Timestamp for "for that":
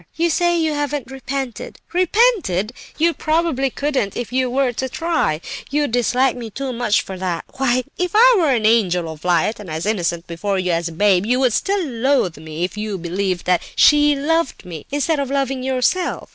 7.03-7.45